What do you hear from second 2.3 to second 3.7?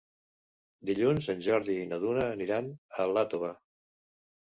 aniran a Iàtova.